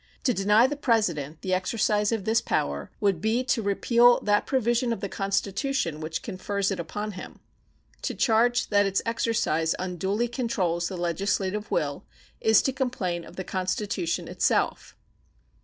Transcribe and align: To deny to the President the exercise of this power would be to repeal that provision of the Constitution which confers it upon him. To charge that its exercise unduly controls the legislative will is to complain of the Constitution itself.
To 0.23 0.33
deny 0.33 0.65
to 0.65 0.71
the 0.71 0.75
President 0.77 1.43
the 1.43 1.53
exercise 1.53 2.11
of 2.11 2.25
this 2.25 2.41
power 2.41 2.89
would 2.99 3.21
be 3.21 3.43
to 3.43 3.61
repeal 3.61 4.19
that 4.21 4.47
provision 4.47 4.91
of 4.91 4.99
the 4.99 5.07
Constitution 5.07 5.99
which 5.99 6.23
confers 6.23 6.71
it 6.71 6.79
upon 6.79 7.11
him. 7.11 7.39
To 8.01 8.15
charge 8.15 8.69
that 8.69 8.87
its 8.87 9.03
exercise 9.05 9.75
unduly 9.77 10.27
controls 10.27 10.87
the 10.87 10.97
legislative 10.97 11.69
will 11.69 12.03
is 12.39 12.63
to 12.63 12.73
complain 12.73 13.23
of 13.23 13.35
the 13.35 13.43
Constitution 13.43 14.27
itself. 14.27 14.95